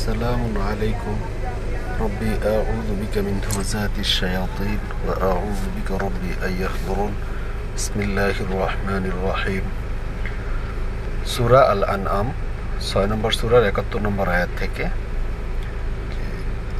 السلام 0.00 0.58
عليكم 0.60 1.16
ربي 2.00 2.32
أعوذ 2.44 2.88
بك 2.92 3.18
من 3.18 3.36
همزات 3.46 3.90
الشياطين 3.98 4.78
وأعوذ 5.06 5.62
بك 5.76 5.90
ربي 5.92 6.32
أن 6.42 6.52
يحضرون 6.60 7.12
بسم 7.76 7.96
الله 7.98 8.36
الرحمن 8.40 9.04
الرحيم 9.06 9.64
সুরা 11.26 11.60
আল 11.72 11.82
আনআম 11.86 12.28
ছয় 12.82 13.08
নম্বর 13.12 13.30
সুরার 13.32 13.64
একাত্তর 13.64 14.00
নম্বর 14.06 14.26
আয়াত 14.28 14.50
থেকে 14.60 14.84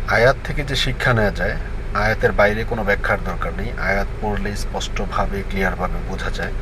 আয়াত 0.08 0.36
থেকে 0.46 0.62
যে 0.70 0.76
শিক্ষা 0.84 1.12
নেওয়া 1.12 1.32
যায় 1.40 1.56
আয়াতের 1.96 2.32
বাইরে 2.32 2.60
কোনো 2.64 2.82
ব্যাখ্যার 2.88 3.20
দরকার 3.28 3.52
নেই 3.60 3.70
আয়াত 3.88 4.08
পড়লে 4.20 4.50
স্পষ্টভাবে 4.64 5.38
ক্লিয়ারভাবে 5.48 5.98
বোঝা 6.10 6.30
যায় 6.38 6.54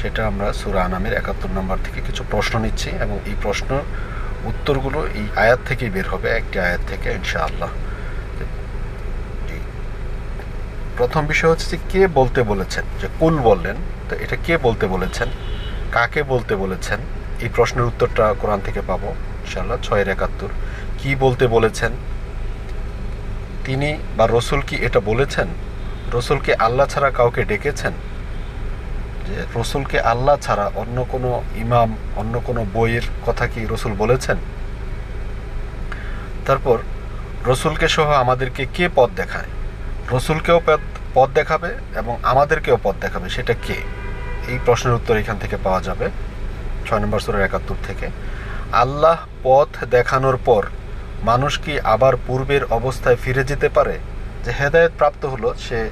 সেটা 0.00 0.20
আমরা 0.30 0.46
সুরা 0.60 0.80
আনামের 0.88 1.14
একাত্তর 1.14 1.50
নম্বর 1.58 1.78
থেকে 1.86 2.00
কিছু 2.08 2.22
প্রশ্ন 2.32 2.54
নিচ্ছি 2.64 2.90
এবং 3.04 3.16
এই 3.30 3.36
প্রশ্ন 3.44 3.70
উত্তরগুলো 4.45 5.07
এই 5.15 5.27
আয়াত 5.35 5.59
থেকেই 5.65 5.89
বের 5.89 6.07
হবে, 6.09 6.29
একটি 6.29 6.59
আয়াত 6.59 6.79
থেকে, 6.87 7.11
ইনশাআল্লাহ। 7.11 7.69
প্রথম 10.97 11.25
বিষয় 11.25 11.49
হচ্ছে 11.49 11.65
যে, 11.69 11.77
কে 11.89 12.07
বলতে 12.07 12.43
বলেছেন? 12.43 12.83
যে, 13.01 13.07
কুল 13.19 13.37
বললেন। 13.37 13.75
তো 14.09 14.15
এটা 14.15 14.35
কে 14.45 14.57
বলতে 14.57 14.87
বলেছেন? 14.87 15.27
কাকে 15.91 16.23
বলতে 16.23 16.55
বলেছেন? 16.55 16.99
এই 17.41 17.49
প্রশ্নের 17.55 17.85
উত্তরটা 17.85 18.35
কোরআন 18.39 18.59
থেকে 18.65 18.81
পাবো, 18.87 19.07
ইনশাআল্লাহ, 19.45 19.77
ছয়ের 19.83 20.07
একাত্তর। 20.07 20.47
কি 20.99 21.15
বলতে 21.15 21.47
বলেছেন? 21.47 21.91
তিনি 23.65 23.97
বা 24.17 24.27
রসুল 24.31 24.61
কি 24.61 24.75
এটা 24.75 24.99
বলেছেন? 24.99 25.47
রসুলকে 26.13 26.53
আল্লাহ 26.53 26.87
ছাড়া 26.87 27.11
কাউকে 27.11 27.43
ডেকেছেন? 27.43 27.93
যে 29.27 29.59
রসুলকে 29.59 29.99
আল্লাহ 29.99 30.35
ছাড়া 30.35 30.71
অন্য 30.75 31.05
কোনো 31.09 31.43
ইমাম, 31.55 31.97
অন্য 32.15 32.39
কোনো 32.39 32.65
বইয়ের 32.73 33.01
কথা 33.25 33.47
কি 33.47 33.67
রসুল 33.69 33.93
বলেছেন? 33.93 34.37
তারপর, 36.45 36.77
রসুলকে 37.47 37.87
সহ 37.87 38.11
আমাদেরকে 38.11 38.65
কে 38.73 38.89
পথ 38.95 39.09
দেখায়? 39.15 39.45
রসুলকেও 40.11 40.61
পথ- 40.65 41.33
দেখাবে 41.33 41.75
এবং 41.95 42.17
আমাদেরকেও 42.23 42.77
পথ 42.83 42.95
দেখাবে, 43.01 43.29
সেটা 43.29 43.53
কে? 43.53 43.73
এই 44.47 44.59
প্রশ্নের 44.65 44.95
উত্তর 44.95 45.17
এখান 45.17 45.37
থেকে 45.37 45.57
পাওয়া 45.63 45.81
যাবে 45.81 46.09
ছয় 46.85 46.99
নম্বর 46.99 47.19
সুরের 47.19 47.41
একাত্তর 47.41 47.75
থেকে। 47.87 48.07
আল্লাহ 48.71 49.17
পথ 49.43 49.83
দেখানোর 49.83 50.37
পর 50.45 50.65
মানুষ 51.23 51.59
কি 51.59 51.79
আবার 51.79 52.13
পূর্বের 52.27 52.65
অবস্থায় 52.65 53.15
ফিরে 53.15 53.43
যেতে 53.43 53.69
পারে? 53.69 53.99
যে 54.45 54.51
হেদায়েত 54.51 54.91
প্রাপ্ত 54.97 55.25
হলো, 55.25 55.53
সে 55.59 55.89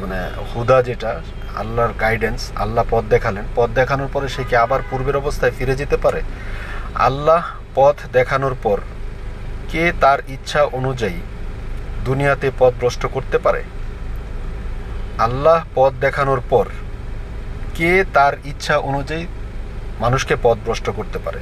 মানে 0.00 0.30
হুদা 0.54 0.82
যেটা 0.82 1.20
আল্লাহর 1.56 1.92
গাইডেন্স 2.00 2.52
আল্লাহ 2.56 2.84
পথ 2.90 3.04
দেখালেন। 3.04 3.44
পথ 3.56 3.70
দেখানোর 3.70 4.08
পরে 4.12 4.28
সে 4.28 4.44
কি 4.44 4.56
আবার 4.56 4.80
পূর্বের 4.90 5.16
অবস্থায় 5.16 5.52
ফিরে 5.58 5.74
যেতে 5.76 5.96
পারে? 5.96 6.22
আল্লাহ 6.94 7.42
পথ 7.74 7.96
দেখানোর 8.12 8.54
পর 8.62 8.78
কে 9.72 9.92
তার 10.00 10.18
ইচ্ছা 10.28 10.64
অনুযায়ী 10.64 11.20
দুনিয়াতে 12.04 12.50
পথ 12.58 12.72
ভ্রষ্ট 12.80 13.06
করতে 13.06 13.38
পারে? 13.38 13.62
আল্লাহ 15.18 15.64
পথ 15.74 15.92
দেখানোর 16.00 16.40
পর 16.50 16.66
কে 17.74 18.04
তার 18.14 18.32
ইচ্ছা 18.44 18.78
অনুযায়ী 18.78 19.26
মানুষকে 20.00 20.36
পথ 20.42 20.56
ভ্রষ্ট 20.64 20.90
করতে 20.90 21.18
পারে? 21.18 21.38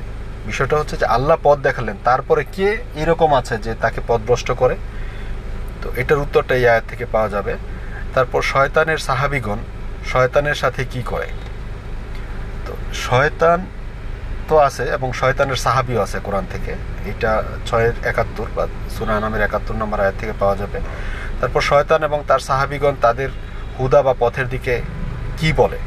বিষয়টা 0.47 0.77
হচ্ছে 0.77 0.97
যে 0.97 1.07
আল্লাহ 1.07 1.37
পথ 1.43 1.59
দেখালেন, 1.59 1.97
তারপরে 2.05 2.45
কে 2.57 2.79
এরকম 2.97 3.35
আছে 3.35 3.59
যে 3.59 3.75
তাকে 3.75 4.01
পথ 4.07 4.21
ভ্রষ্ট 4.27 4.51
করে? 4.51 4.77
তো 5.83 5.93
এটার 5.97 6.19
উত্তরটা 6.19 6.55
এই 6.55 6.69
আয়াত 6.69 6.85
থেকে 6.89 7.07
পাওয়া 7.07 7.29
যাবে। 7.29 7.57
তারপর 8.15 8.43
শয়তানের 8.43 8.99
সাহাবিগণ 8.99 9.59
শয়তানের 10.13 10.55
সাথে 10.55 10.85
কি 10.85 11.03
করে? 11.07 11.29
তো 12.67 12.73
শয়তান 12.95 13.67
তো 14.49 14.59
আছে 14.59 14.85
এবং 14.85 15.13
শয়তানের 15.13 15.57
সাহাবিও 15.57 16.03
আছে 16.03 16.19
কোরআন 16.25 16.47
থেকে। 16.53 16.73
এটা 17.11 17.43
ছয়ের 17.67 17.93
একাত্তর 18.05 18.47
বা 18.57 18.67
সুনা 18.99 19.21
নামের 19.21 19.43
একাত্তর 19.43 19.75
নম্বর 19.75 20.01
আয়াত 20.01 20.15
থেকে 20.19 20.33
পাওয়া 20.41 20.57
যাবে। 20.57 20.79
তারপর 21.41 21.61
শয়তান 21.61 22.03
এবং 22.03 22.25
তার 22.29 22.39
সাহাবিগণ 22.39 22.95
তাদের 23.01 23.29
হুদা 23.79 24.03
বা 24.03 24.15
পথের 24.19 24.49
দিকে 24.49 24.83
কি 25.39 25.53
বলে? 25.53 25.79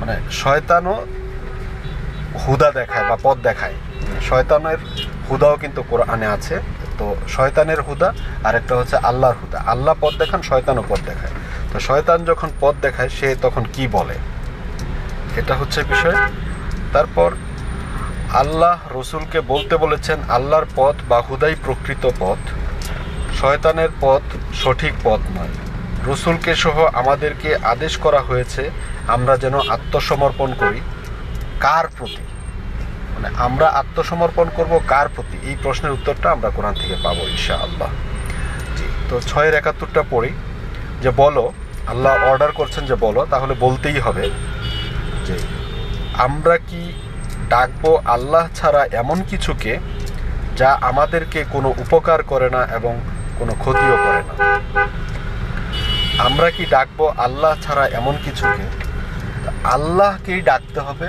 মানে 0.00 0.14
শয়তানও 0.30 1.06
হুদা 2.42 2.70
দেখায় 2.70 3.06
বা 3.10 3.16
পথ 3.22 3.36
দেখায়। 3.42 3.74
শয়তানের 4.28 4.78
হুদাও 5.30 5.56
কিন্তু 5.56 5.82
কোরআনে 5.90 6.26
আছে। 6.26 6.60
তো 6.98 7.16
শয়তানের 7.28 7.82
হুদা 7.82 8.12
আর 8.44 8.54
একটা 8.54 8.76
হচ্ছে 8.76 8.96
আল্লাহর 8.96 9.34
হুদা। 9.42 9.58
আল্লাহ 9.66 9.94
পথ 10.00 10.14
দেখান, 10.18 10.42
শয়তানও 10.42 10.84
পথ 10.88 11.00
দেখায়। 11.06 11.34
তো 11.72 11.80
শয়তান 11.80 12.24
যখন 12.24 12.50
পথ 12.60 12.74
দেখায়, 12.82 13.08
সে 13.08 13.36
তখন 13.42 13.64
কি 13.72 13.86
বলে? 13.86 14.14
এটা 15.36 15.54
হচ্ছে 15.56 15.84
বিষয়। 15.84 16.16
তারপর, 16.92 17.30
আল্লাহ 18.32 18.98
রসুলকে 18.98 19.40
বলতে 19.40 19.76
বলেছেন, 19.76 20.18
আল্লাহর 20.28 20.66
পথ 20.76 20.94
বা 21.08 21.20
হুদাই 21.20 21.54
প্রকৃত 21.64 22.10
পথ। 22.18 22.38
শয়তানের 23.40 23.88
পথ 24.00 24.22
সঠিক 24.54 24.92
পথ 25.04 25.20
নয়। 25.36 25.54
রসুলকে 26.06 26.54
সহ 26.54 26.84
আমাদেরকে 26.92 27.56
আদেশ 27.56 27.96
করা 27.96 28.20
হয়েছে, 28.20 28.70
আমরা 29.08 29.36
যেন 29.36 29.54
আত্মসমর্পণ 29.68 30.54
করি। 30.58 30.80
কার 31.60 31.86
প্রতি? 31.98 32.24
মানে 33.14 33.28
আমরা 33.36 33.68
আত্মসমর্পণ 33.68 34.46
করব 34.56 34.80
কার 34.88 35.08
প্রতি? 35.08 35.36
এই 35.50 35.56
প্রশ্নের 35.62 35.92
উত্তরটা 35.92 36.30
আমরা 36.30 36.50
কোরআন 36.50 36.74
থেকে 36.74 36.96
পাবো 37.02 37.22
ইনশা 37.28 37.54
আল্লাহ 37.54 37.88
তো 39.08 39.20
ছয়ের 39.20 39.54
একাত্তরটা 39.54 40.02
পড়ি। 40.10 40.30
যে 41.02 41.10
বলো, 41.10 41.52
আল্লাহ 41.86 42.12
অর্ডার 42.30 42.52
করছেন 42.52 42.86
যে 42.86 42.94
বলো, 42.94 43.26
তাহলে 43.30 43.54
বলতেই 43.54 43.98
হবে 44.00 44.30
যে 45.26 45.36
আমরা 46.26 46.56
কি 46.68 46.92
ডাকবো 47.48 47.90
আল্লাহ 48.14 48.48
ছাড়া 48.54 48.82
এমন 48.84 49.18
কিছুকে 49.30 49.78
যা 50.56 50.70
আমাদেরকে 50.90 51.44
কোনো 51.52 51.68
উপকার 51.68 52.22
করে 52.22 52.50
না 52.50 52.62
এবং 52.74 52.94
কোনো 53.38 53.52
ক্ষতিও 53.62 53.96
করে 54.04 54.22
না? 54.28 54.34
আমরা 56.26 56.50
কি 56.50 56.64
ডাকবো 56.66 57.04
আল্লাহ 57.26 57.52
ছাড়া 57.60 57.84
এমন 57.86 58.14
কিছুকে? 58.24 58.64
আল্লাহকেই 59.64 60.40
ডাকতে 60.42 60.80
হবে। 60.80 61.08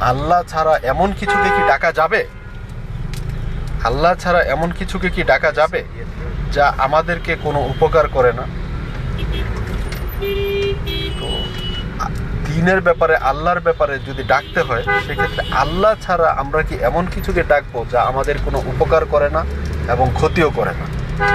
আল্লাহ 0.00 0.40
ছাড়া 0.42 0.74
এমন 0.92 1.08
কিছুকে 1.12 1.48
কি 1.56 1.62
ডাকা 1.68 1.92
যাবে? 1.92 2.20
আল্লাহ 3.84 4.14
ছাড়া 4.14 4.40
এমন 4.54 4.68
কিছুকে 4.78 5.08
কি 5.10 5.22
ডাকা 5.22 5.50
যাবে 5.52 5.80
যা 6.52 6.66
আমাদেরকে 6.78 7.36
কোনো 7.44 7.60
উপকার 7.72 8.08
করে 8.08 8.32
না? 8.32 8.44
তো 11.20 11.28
দিনের 12.48 12.80
ব্যাপারে, 12.86 13.14
আল্লাহর 13.30 13.64
ব্যাপারে 13.66 13.94
যদি 14.08 14.22
ডাকতে 14.32 14.60
হয়, 14.68 14.84
সেক্ষেত্রে 15.06 15.42
আল্লাহ 15.62 15.92
ছাড়া 16.04 16.28
আমরা 16.42 16.60
কি 16.68 16.74
এমন 16.88 17.04
কিছুকে 17.14 17.42
ডাকবো 17.52 17.78
যা 17.92 18.00
আমাদের 18.10 18.36
কোনো 18.46 18.58
উপকার 18.72 19.02
করে 19.14 19.28
না 19.36 19.42
এবং 19.94 20.06
ক্ষতিও 20.18 20.50
করে 20.58 20.72
না? 20.80 20.86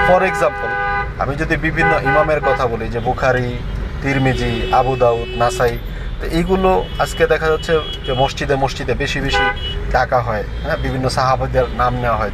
ফর 0.07 0.21
এক্সাম্পল 0.29 0.69
আমি 1.21 1.33
যদি 1.41 1.55
বিভিন্ন 1.65 1.93
ইমামের 2.09 2.41
কথা 2.47 2.65
বলি, 2.71 2.85
যে 2.95 2.99
বুখারি, 3.07 3.49
তিরমিজি, 4.03 4.53
আবু 4.79 4.93
দাউদ, 5.03 5.29
নাসাই, 5.41 5.75
তো 6.19 6.25
এইগুলো 6.37 6.69
আজকে 7.03 7.23
দেখা 7.33 7.47
যাচ্ছে 7.53 7.73
যে 8.05 8.13
মসজিদে 8.21 8.55
মসজিদে 8.63 8.93
বেশি 9.03 9.19
বেশি 9.25 9.45
ডাকা 9.95 10.19
হয় 10.27 10.43
হ্যাঁ? 10.63 10.77
বিভিন্ন 10.85 11.05
সাহাবাদের 11.17 11.65
নাম 11.81 11.93
নেওয়া 12.03 12.17
হয় 12.21 12.31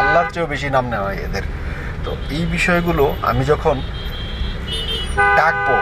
আল্লাহর 0.00 0.28
চেয়েও 0.32 0.48
বেশি 0.54 0.68
নাম 0.76 0.84
নেওয়া 0.92 1.06
হয় 1.08 1.18
এদের। 1.26 1.44
তো 2.04 2.10
এই 2.36 2.44
বিষয়গুলো 2.56 3.04
আমি 3.30 3.42
যখন 3.52 3.76
ডাকবো। 5.36 5.76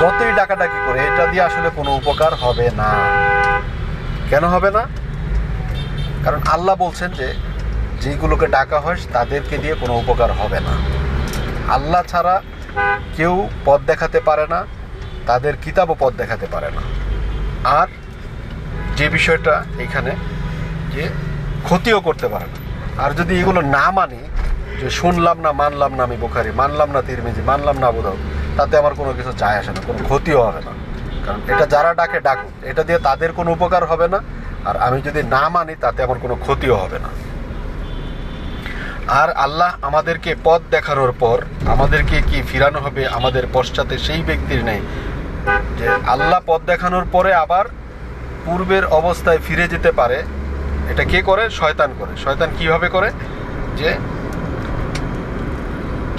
যতই 0.00 0.32
ডাকাডাকি 0.32 0.78
করে, 0.86 1.00
এটা 1.06 1.26
দিয়ে 1.26 1.42
আসলে 1.42 1.70
কোনো 1.76 1.90
উপকার 1.90 2.34
হবে 2.34 2.70
না। 2.76 2.90
কেন 4.30 4.44
হবে 4.44 4.70
না? 4.70 4.82
কারণ 6.24 6.40
আল্লাহ 6.46 6.76
বলছেন 6.76 7.10
যে 7.10 7.34
যেগুলোকে 8.00 8.46
ডাকা 8.46 8.80
হয়, 8.80 8.96
তাদেরকে 9.12 9.58
দিয়ে 9.58 9.74
কোনো 9.74 9.94
উপকার 9.94 10.32
হবে 10.32 10.60
না। 10.60 10.74
আল্লাহ 11.74 12.02
ছাড়া 12.02 12.42
কেউ 13.16 13.48
পথ 13.64 13.80
দেখাতে 13.86 14.20
পারে 14.20 14.46
না, 14.46 14.66
তাদের 15.26 15.54
কিতাবও 15.62 15.96
পথ 15.98 16.12
দেখাতে 16.12 16.46
পারে 16.46 16.70
না। 16.70 16.82
আর 17.64 17.86
যে 18.96 19.08
বিষয়টা 19.08 19.64
এখানে, 19.78 20.10
যে 20.92 21.08
ক্ষতিও 21.64 22.00
করতে 22.00 22.28
পারে 22.28 22.44
না। 22.44 22.58
আর 23.04 23.10
যদি 23.10 23.40
এগুলো 23.40 23.60
না 23.60 23.90
মানি 23.90 24.18
যে 24.80 24.88
শুনলাম 25.00 25.36
না, 25.44 25.50
মানলাম 25.62 25.92
না 25.96 26.02
আমি 26.08 26.16
বোখারি, 26.16 26.50
মানলাম 26.62 26.88
না 26.94 27.00
তিরমিজি, 27.08 27.42
মানলাম 27.50 27.76
না 27.82 27.86
আবুদাউ 27.86 28.16
তাতে 28.56 28.74
আমার 28.80 28.94
কোনো 29.00 29.10
কিছু 29.18 29.32
যায় 29.42 29.56
আসে 29.60 29.70
না, 29.76 29.80
কোনো 29.86 29.98
ক্ষতিও 30.08 30.40
হবে 30.46 30.60
না। 30.66 30.72
কারণ 31.24 31.40
এটা 31.52 31.66
যারা 31.74 31.90
ডাকে, 32.00 32.18
ডাকুক। 32.20 32.52
এটা 32.70 32.82
দিয়ে 32.88 32.98
তাদের 32.98 33.30
কোনো 33.32 33.50
উপকার 33.52 33.82
হবে 33.84 34.06
না, 34.08 34.18
আর 34.68 34.76
আমি 34.86 34.98
যদি 35.02 35.20
না 35.34 35.42
মানি, 35.48 35.74
তাতে 35.80 36.00
আমার 36.02 36.18
কোনো 36.18 36.34
ক্ষতিও 36.34 36.76
হবে 36.76 36.98
না। 36.98 37.10
আর 39.20 39.28
আল্লাহ 39.44 39.70
আমাদেরকে 39.82 40.30
পথ 40.44 40.60
দেখানোর 40.70 41.12
পর, 41.22 41.38
আমাদেরকে 41.74 42.16
কি 42.28 42.38
ফিরানো 42.50 42.78
হবে, 42.80 43.02
আমাদের 43.08 43.44
পশ্চাতে 43.52 43.94
সেই 43.98 44.22
ব্যক্তির 44.22 44.64
নেই। 44.64 44.80
যে 45.78 45.86
আল্লাহ 46.14 46.40
পথ 46.46 46.60
দেখানোর 46.66 47.04
পরে 47.12 47.30
আবার 47.34 47.64
পূর্বের 48.44 48.84
অবস্থায় 49.00 49.40
ফিরে 49.46 49.66
যেতে 49.68 49.92
পারে, 49.92 50.18
এটা 50.92 51.04
কে 51.04 51.22
করে? 51.22 51.44
শয়তান 51.50 51.90
করে। 51.98 52.12
শয়তান 52.24 52.48
কীভাবে 52.58 52.88
করে? 52.88 53.08
যে 53.76 53.90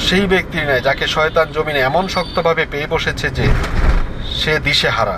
সেই 0.08 0.26
ব্যক্তির 0.34 0.64
নেয় 0.70 0.84
যাকে 0.88 1.06
শয়তান 1.16 1.48
জমিনে 1.56 1.82
এমন 1.82 2.06
শক্তভাবে 2.16 2.64
পেয়ে 2.72 2.88
বসেছে 2.88 3.28
যে 3.38 3.46
সে 4.40 4.54
দিশে 4.60 4.90
হারা। 4.90 5.18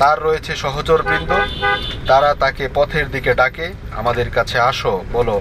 তার 0.00 0.16
রয়েছে 0.22 0.52
সহচরবৃন্দ 0.56 1.30
তারা 2.08 2.30
তাকে 2.42 2.64
পথের 2.74 3.06
দিকে 3.14 3.32
ডাকে, 3.40 3.66
আমাদের 4.00 4.28
কাছে 4.36 4.56
আসো, 4.70 4.92
বলো, 5.12 5.36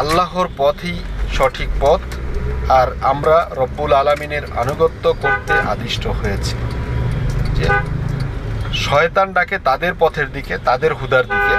আল্লাহর 0.00 0.48
পথই 0.56 0.96
সঠিক 1.36 1.70
পথ, 1.80 2.02
আর 2.78 2.88
আমরা 3.12 3.36
রব্বুল 3.60 3.92
আলামিনের 4.00 4.44
আনুগত্য 4.62 5.04
করতে 5.22 5.54
আদিষ্ট 5.72 6.04
হয়েছি। 6.18 6.54
যে 7.56 7.66
শয়তান 8.86 9.28
ডাকে 9.36 9.56
তাদের 9.68 9.92
পথের 10.02 10.28
দিকে, 10.32 10.54
তাদের 10.68 10.92
হুদার 10.94 11.24
দিকে, 11.32 11.56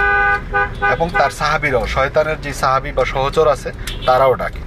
এবং 0.94 1.08
তার 1.20 1.32
সাহাবিরাও, 1.40 1.86
শয়তানের 1.96 2.38
যে 2.46 2.52
সাহাবি 2.62 2.92
বা 2.98 3.04
সহচর 3.14 3.46
আছে, 3.56 3.70
তারাও 4.08 4.34
ডাকে। 4.42 4.62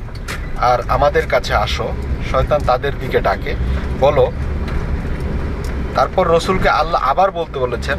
আর 0.60 0.78
আমাদের 0.88 1.26
কাছে 1.26 1.54
আসো, 1.54 1.92
শয়তান 2.30 2.60
তাদের 2.66 2.92
দিকে 3.00 3.20
ডাকে। 3.20 3.54
বলো, 4.00 4.32
তারপর 5.94 6.28
রসুলকে 6.28 6.68
আল্লাহ 6.68 7.02
আবার 7.02 7.30
বলতে 7.30 7.58
বলেছেন, 7.58 7.98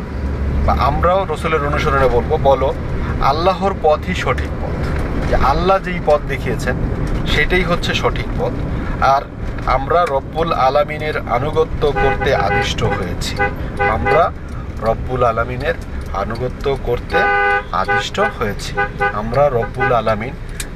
বা 0.65 0.73
আমরাও 0.79 1.25
রসুলের 1.25 1.65
অনুসরণে 1.65 2.07
বলব, 2.07 2.37
বলো, 2.43 2.73
আল্লাহর 3.21 3.73
পথই 3.81 4.15
সঠিক 4.15 4.49
পথ। 4.61 4.75
যে 5.29 5.35
আল্লাহ 5.35 5.79
যেই 5.79 5.99
পথ 6.05 6.21
দেখিয়েছেন, 6.27 6.75
সেটাই 7.27 7.63
হচ্ছে 7.63 7.93
সঠিক 7.93 8.25
পথ। 8.39 8.51
আর 9.03 9.21
আমরা 9.65 10.05
রব্বুল 10.05 10.53
আলামিনের 10.53 11.17
আনুগত্য 11.17 11.91
করতে 11.91 12.35
আদিষ্ট 12.35 12.83
হয়েছি। 12.83 13.35
আমরা 13.89 14.31
রব্বুল 14.81 15.23
আলামিনের 15.23 15.73
আনুগত্য 16.13 16.77
করতে 16.83 17.17
আদিষ্ট 17.71 18.19
হয়েছি। 18.19 18.75
আমরা 19.13 19.49
রব্বুল 19.49 19.91
আলামিন, 19.93 20.33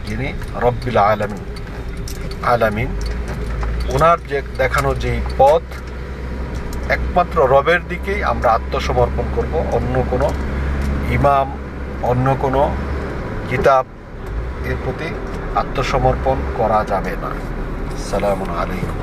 যিনি 0.08 0.34
রব্বুল 0.62 0.98
আলামিন। 0.98 1.55
আলামিন 2.46 2.88
ওনার 3.90 4.18
যে 4.30 4.42
দেখানো 4.58 4.90
যে 4.96 5.12
পথ, 5.38 5.62
একমাত্র 6.90 7.38
রবের 7.44 7.82
দিকেই 7.90 8.24
আমরা 8.24 8.50
আত্মসমর্পণ 8.52 9.26
করব। 9.36 9.54
অন্য 9.72 9.96
কোনো 10.12 10.28
ইমাম, 11.10 11.48
অন্য 12.04 12.36
কোনো 12.42 12.62
কিতাব 13.50 13.86
এর 14.66 14.78
প্রতি 14.84 15.10
আত্মসমর্পণ 15.56 16.38
করা 16.58 16.86
যাবে 16.88 17.14
না। 17.24 17.32
সালামুন 18.10 18.50
আলাইকুম। 18.50 18.95